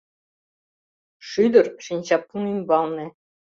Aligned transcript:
Шӱдыр— 1.27 1.65
шинчапун 1.85 2.43
ӱмбалне. 2.53 3.05